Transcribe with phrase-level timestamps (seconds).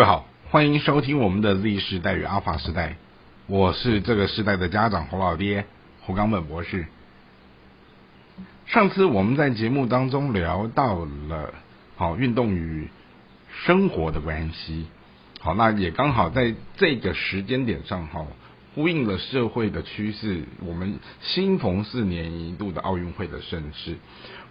[0.00, 2.96] 各位好，欢迎收听我们的 Z 时代与阿法时代，
[3.46, 5.66] 我是这个时代的家长侯老爹
[6.00, 6.86] 胡冈本博士。
[8.64, 11.52] 上次我们在节目当中聊到了
[11.96, 12.88] 好运动与
[13.66, 14.86] 生活的关系，
[15.38, 18.26] 好，那也刚好在这个时间点上哈，
[18.74, 23.96] 呼应了社会的趋势，我们新逢四年一度的奥运会的盛世。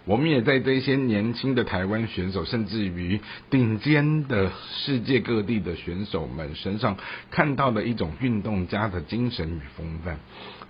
[0.06, 6.96] 我们也在这些年轻的台湾选手，甚至于顶尖的世界各地的选手们身上，
[7.30, 10.18] 看到了一种运动家的精神与风范。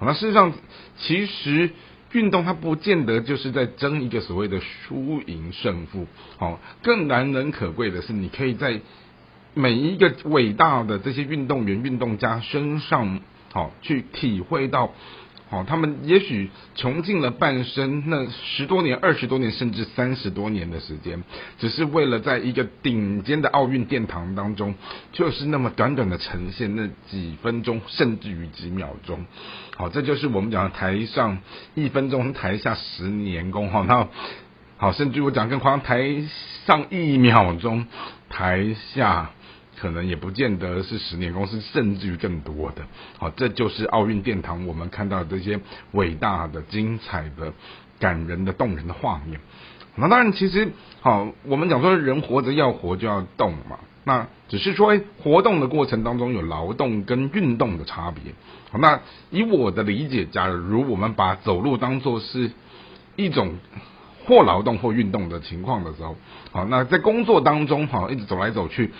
[0.00, 0.52] 那事实上，
[0.98, 1.70] 其实
[2.12, 6.06] 运动它不见得就是在争一个所谓的输赢胜负。
[6.36, 8.80] 好，更难能可贵的是，你可以在
[9.54, 13.20] 每一个伟大的这些运动员、运动家身上，
[13.52, 14.92] 好去体会到。
[15.50, 21.24] 好，他们也许穷尽了半生，那十多年、二十多年，甚至三十多年的时间，
[21.58, 24.76] 只是为了在一个顶尖的奥运殿堂当中，
[25.10, 29.26] 就是那么短短的呈现那几分钟，甚至于几秒钟。
[29.76, 31.38] 好，这就是我们讲的台上
[31.74, 33.70] 一分钟，台下十年功。
[33.70, 34.06] 好，那
[34.76, 36.22] 好，甚至我讲更夸张，台
[36.64, 37.88] 上一秒钟，
[38.28, 39.32] 台下。
[39.80, 42.82] 可能也不见得是十年公司，甚至于更多的。
[43.18, 45.58] 好，这就是奥运殿堂，我们看到这些
[45.92, 47.52] 伟大的、精彩的、
[47.98, 49.40] 感人的、动人的画面。
[49.96, 50.70] 那当然，其实
[51.00, 53.78] 好，我们讲说人活着要活就要动嘛。
[54.04, 58.34] 那只是说活动的过程当中有劳动跟运动的差别。
[58.70, 62.50] 好，那以我的理解，假如我们把走路当做是
[63.16, 63.54] 一种
[64.26, 66.16] 或劳动或运动的情况的时候，
[66.52, 68.90] 好，那在工作当中，好，一直走来走去。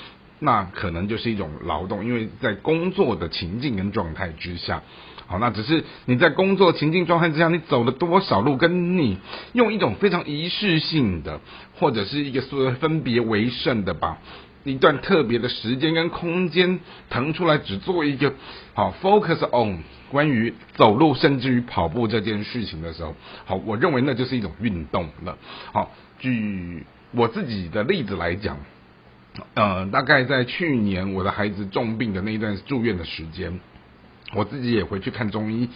[0.42, 4.82] 那可能就是一种劳动，因为在工作的情境跟状态之下，
[5.27, 9.19] 好，那只是你在工作情境状态之下，你走了多少路，跟你
[9.52, 11.41] 用一种非常仪式性的，
[11.78, 14.16] 或者是一个说分别为胜的，把
[14.64, 18.32] 一段特别的时间跟空间腾出来，只做一个
[18.72, 23.14] 好 focus on 关于走路甚至于跑步这件事情的时候，
[23.44, 25.37] 好，我认为那就是一种运动了。
[25.72, 28.56] 好，举我自己的例子来讲。
[29.54, 33.60] 呃，大概在去年我的孩子重病的那一段住院的时间，
[34.34, 35.68] 我自己也回去看中医，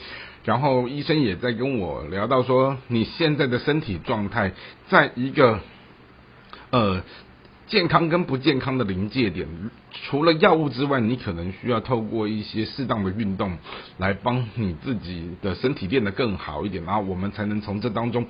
[0.44, 4.52] 然后医生也在跟我聊到说，你现在的身体状态
[4.88, 5.60] 在一个
[6.70, 7.02] 呃
[7.68, 9.48] 健康跟不健康的临界点，
[9.92, 13.56] 除了药物之外，你可能需要透过一些适当的运动
[13.98, 18.26] 来帮你自己的身体变得更好一点，然后我们才能从这当中。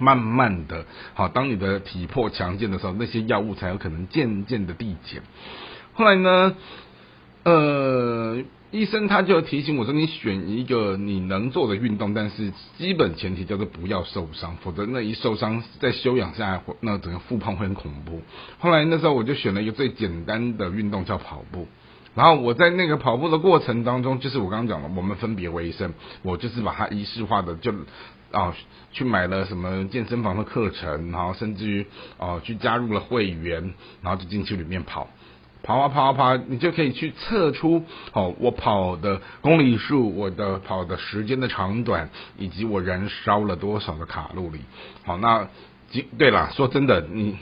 [0.00, 5.22] 慢慢的，好，当你的体魄强健的时候，那些药物才有可能渐渐的递减。
[5.92, 6.56] 后来呢，
[7.44, 18.22] 呃，医生他就提醒我说，你选一个你能做的运动，但是基本前提叫做不要受伤，否则那一受伤，在休养下来，那整个复胖会很恐怖。
[18.58, 21.68] 后来那时候我就选了一个最简单的运动，叫跑步。
[22.14, 27.74] 然后我在那个跑步的过程当中，就是我刚刚讲了，我们分别为生，我就是把它仪式化的就。
[28.32, 28.54] 啊，
[28.92, 31.86] 去买了什么健身房的课程，然后甚至于
[32.18, 35.08] 哦，去加入了会员，然后就进去里面跑，
[35.62, 44.60] 跑啊跑啊跑，你就可以去测出哦，我跑的公里数，我的跑的时间的长短，以及我燃烧了多少的卡路里。
[45.04, 45.48] 好，那
[45.90, 47.36] 急对了，说真的，你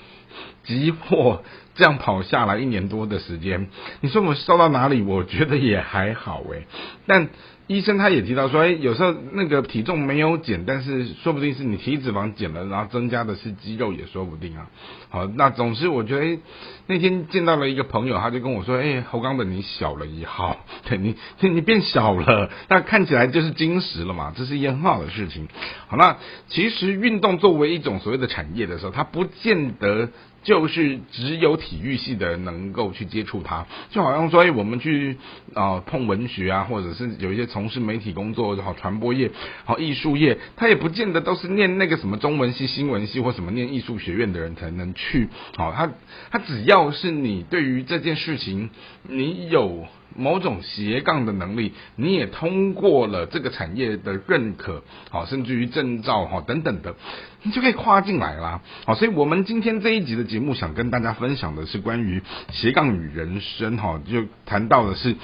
[0.64, 1.42] 急迫
[1.76, 3.68] 这样跑下来一年多的时间，
[4.00, 5.02] 你说我烧到哪里？
[5.02, 6.66] 我觉得也还好诶，
[7.06, 7.28] 但。
[7.68, 14.66] 医生他也提到说，哎，有时候那个体重没有减，但是说不定是你体脂肪减了，然后增加的是肌肉也说不定啊。
[15.10, 16.40] 好，那总之我觉得，
[16.86, 25.46] 那天见到了一个朋友，他就跟我说，哎，侯刚本你小了一号， 对你，你变小了，那看起来就是金石了嘛，这是一件很好的事情。
[25.88, 26.16] 好，那
[26.48, 30.08] 其实运动作为一种所谓的产业的时候，它不见得。
[30.44, 35.18] 就是只有体育系的人能够去接触它，就好像说，哎，我们去
[35.52, 39.32] 啊碰文学啊，或者是有一些从事媒体工作，好传播业，
[39.64, 45.28] 好艺术业，他也不见得都是念那个什么中文系、新闻系或什么念艺术学院的人才能去。
[45.56, 45.90] 好，他
[46.30, 48.70] 他只要是你对于这件事情，
[49.02, 49.88] 你有。
[50.16, 56.96] 某种斜杠的能力，你也通过了这个产业的认可，好，甚至于证照哈等等的，
[57.42, 58.62] 你就可以跨进来啦。
[58.86, 65.14] 好，所以我们今天这一集的节目，想跟大家分享的是关于斜杠与人生哈，就谈到的是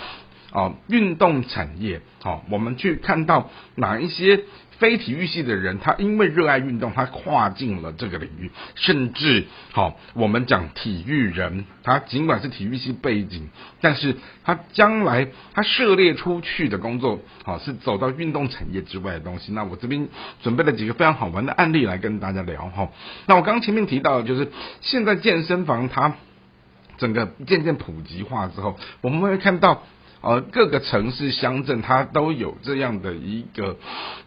[0.54, 4.44] 啊运动产业，好，我们去看到哪一些。
[4.76, 19.52] 非体育系的人，他因为热爱运动，他跨进了这个领域，甚至好，我们讲体育人，他尽管是体育系背景，但是他将来他涉猎出去的工作，好是走到运动产业之外的东西。
[19.52, 20.08] 那我这边
[20.42, 22.90] 准备了几个非常好玩的案例来跟大家聊哈。
[23.26, 24.50] 那我刚刚前面提到，就是
[24.80, 26.14] 现在健身房它
[26.98, 29.84] 整个渐渐普及化之后，我们会看到。
[30.24, 33.76] 呃，各个城市乡镇它都有这样的一个，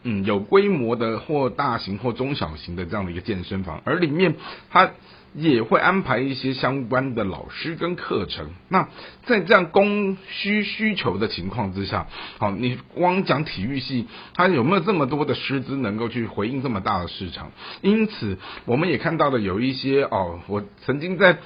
[0.03, 4.35] 嗯，有规模的或大型或中小型的这样的一个健身房，而里面
[4.69, 4.91] 它
[5.33, 8.51] 也会安排一些相关的老师跟课程。
[8.69, 8.89] 那
[9.25, 12.05] 在这样供需需求的情况之下，
[12.38, 14.05] 好，你光讲体育系，
[14.35, 17.51] 它有没有这么多的师资能够去回应这么大的市场？
[17.81, 21.39] 因此，我们也看到了有一些哦，我曾经在。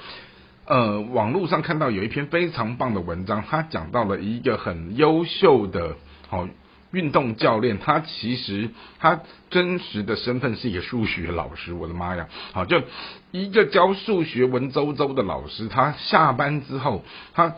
[0.64, 5.96] 呃，网络上看到有一篇非常棒的文章，他讲到了一个很优秀的
[6.28, 6.48] 好
[6.92, 8.70] 运动教练，他其实
[9.00, 9.20] 他
[9.50, 11.72] 真实的身份是一个数学老师。
[11.72, 12.80] 我的妈呀，好就
[13.32, 17.02] 一个教数学文绉绉的老师，他下班之后，
[17.34, 17.56] 他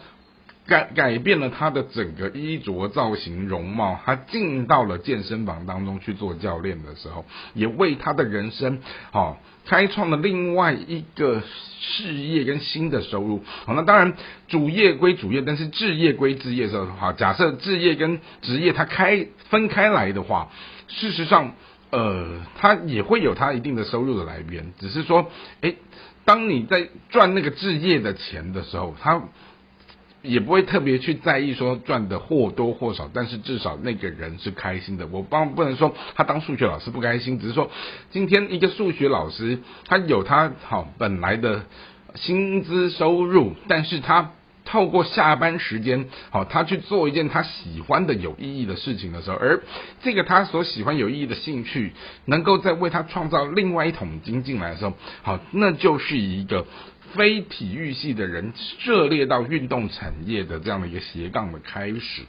[0.67, 7.25] 改改变了他的整个衣着造型容貌，他进到了健身房当中去做教练的时候，
[7.55, 8.81] 也为他的人生
[9.11, 9.39] 好。
[9.67, 11.41] 开创了另外一个
[11.81, 14.13] 事业跟新的收入，好，那当然
[14.47, 20.51] 主业归主业，但是置业归置业的时候，好，假设置业跟职业它开分开来的话，
[20.89, 21.55] 事实上，
[21.89, 25.31] 呃，它也会有它一定的收入的来源，只是说，
[25.63, 25.77] 诶，
[26.27, 29.23] 当你在赚那个置业的钱的时候，它。
[30.25, 35.07] 也不会特别去在意说赚的或多或少，但是至少那个人是开心的。
[35.07, 37.71] 我帮不能说他当数学老师不开心，只是说
[38.11, 41.67] 今天一个数学老师他有他好本来的
[42.15, 44.31] 薪资收入，但是他
[44.65, 49.63] 透过下班时间好他去做一件他喜欢的有意义的事情的时候，而
[50.03, 51.93] 这个他所喜欢有意义的兴趣
[52.25, 56.65] 能够在为他创造另外一桶金进来的时候，好那就是一个。
[57.15, 62.23] 非体育系的人涉猎到运动产业的这样的一个斜杠的开始，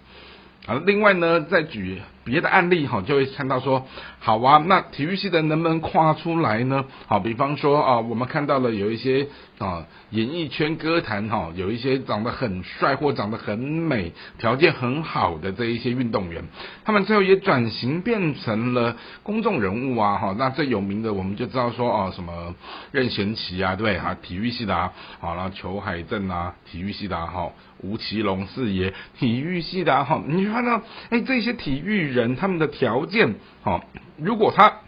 [0.65, 2.01] 啊，另外呢，再举。
[2.25, 3.85] 别的案例哈，就会看到说，
[4.19, 6.83] 好啊，那体育系的能不能跨出来呢？
[7.05, 9.27] 好，比方说啊，我们看到了有一些
[9.59, 16.43] 啊，演艺圈歌坛哈，有一些长得很帅或长得很美、条件很好的这一些运动员，
[16.83, 20.35] 他们最后也转型变成了公众人物啊哈。
[20.35, 22.55] 那最有名的我们就知道说哦，什么
[22.91, 27.51] 任贤齐啊，对啊，体育系的啊，好了，裘海正啊，体育系的哈，
[27.83, 30.81] 吴奇隆四爷，体育系的哈，你看到
[31.11, 32.14] 哎，这些体育。
[32.15, 33.83] 人他们的条件，好，
[34.17, 34.79] 如果他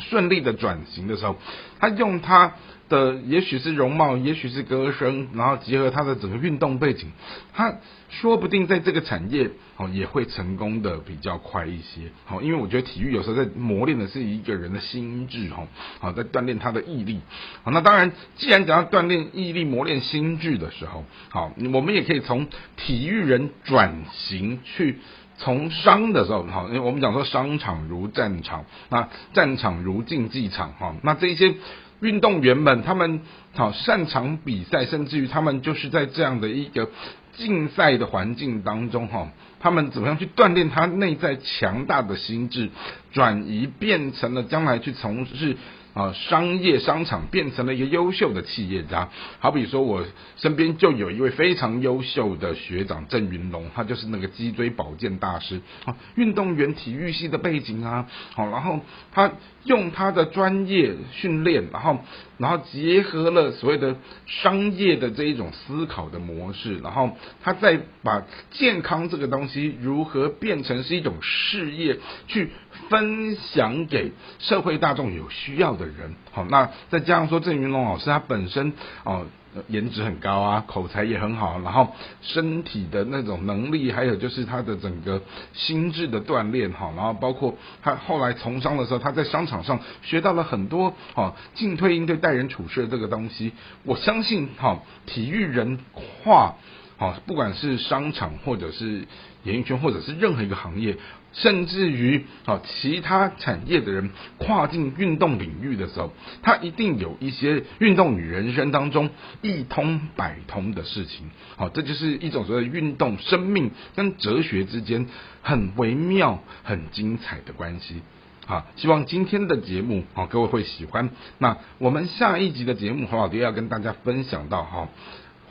[0.00, 1.36] 顺利的转型的时候，
[1.78, 2.54] 他用他
[2.88, 7.12] 的也许是容貌，也许是歌声，然后结合他的整个运动背景，
[7.52, 7.74] 他
[8.10, 12.10] 说不定在这个产业哦也会成功的比较快一些。
[12.24, 15.66] 好，因为我觉得体育有时候在磨练的是一个人的心智，哈，
[16.00, 17.20] 好，在锻炼他的毅力。
[17.62, 24.98] 好，那当然，既然讲要锻炼毅力、磨练心智的时候，好，我们也可以从体育人转型去。
[25.36, 31.54] 从商的时候，哈，因为我们讲说商场如战场，那战场如竞技场，哈，那这些
[32.00, 33.20] 运动员们，他们
[33.54, 36.88] 好擅长比赛，甚至于他们就是在这样的一个
[37.36, 39.28] 竞赛的环境当中，哈，
[39.58, 42.70] 他们怎么样去锻炼他内在强大的心智，
[43.12, 45.56] 转移变成了将来去从事。
[45.94, 49.08] 啊，商业商场变成了一个优秀的企业家。
[49.38, 50.04] 好比说，我
[50.36, 58.80] 身边就有一位非常优秀的学长郑云龙，他就是那个脊椎保健大师啊，运动员体育系的背景啊，好，然后
[59.12, 59.32] 他
[59.62, 61.98] 用他的专业训练，然后
[62.38, 72.50] 然后结合了所谓的商业的这一种思考的模式，然后他再把健康这个东西如何变成是一种事业去。
[72.90, 78.72] 分享给社会大众有需要的人，好，那再加上说郑云龙老师他本身
[79.04, 79.26] 哦
[79.68, 85.22] 颜值很高啊，口才也很好，然后身体的那种能力，还有就是他的整个
[85.52, 93.52] 心智的锻炼哈，然后包括他后来从商的时候，他在商场上学到了很多哦进退应对待人处事的这个东西，
[93.84, 96.56] 我相信哈体育人化
[96.96, 99.06] 好不管是商场或者是
[99.42, 100.96] 演艺圈或者是任何一个行业。
[101.36, 106.12] 甚至于啊，其他产业的人跨进运动领域的时候，
[106.44, 109.10] 他一定有一些运动与人生当中
[109.42, 111.28] 一通百通的事情。
[111.56, 115.08] 好，这就是一种所谓运动生命跟哲学之间
[115.42, 118.02] 很微妙、很精彩的关系。
[118.46, 121.10] 好，希望今天的节目啊，各位会喜欢。
[121.38, 124.88] 那我们下一集的节目，黄老爹要跟大家分享到哈。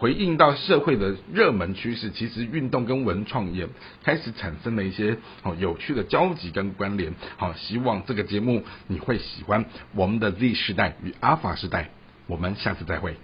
[0.03, 3.69] 回应到社会的热门趋势，其实运动跟文创也
[4.03, 7.13] 开始产生了一些哦有趣的交集跟关联。
[7.37, 9.63] 好，希望这个节目你会喜欢
[9.95, 11.91] 我们的 Z 时代与 Alpha 时代。
[12.27, 13.15] 我们下次再会。